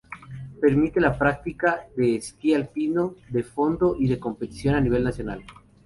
[0.59, 5.43] Permite la práctica de esquí alpino, de fondo y de competición de nivel nacional.